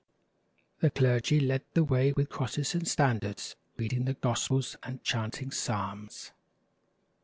[0.79, 6.31] The clergy led the way with crosses and standards, reading the gospels and chanting psalms.